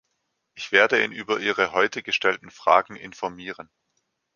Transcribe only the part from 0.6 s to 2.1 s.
werde ihn über Ihre heute